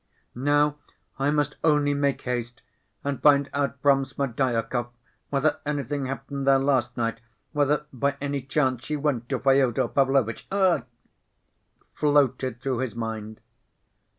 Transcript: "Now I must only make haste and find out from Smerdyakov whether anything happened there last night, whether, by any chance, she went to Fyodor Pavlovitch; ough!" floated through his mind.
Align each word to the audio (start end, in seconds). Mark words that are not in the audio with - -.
"Now 0.33 0.77
I 1.19 1.29
must 1.29 1.57
only 1.63 1.93
make 1.93 2.21
haste 2.23 2.63
and 3.03 3.21
find 3.21 3.51
out 3.53 3.79
from 3.83 4.03
Smerdyakov 4.03 4.89
whether 5.29 5.59
anything 5.63 6.07
happened 6.07 6.47
there 6.47 6.57
last 6.57 6.97
night, 6.97 7.21
whether, 7.51 7.85
by 7.93 8.17
any 8.19 8.41
chance, 8.41 8.83
she 8.83 8.95
went 8.95 9.29
to 9.29 9.37
Fyodor 9.37 9.87
Pavlovitch; 9.87 10.47
ough!" 10.51 10.85
floated 11.93 12.59
through 12.61 12.79
his 12.79 12.95
mind. 12.95 13.41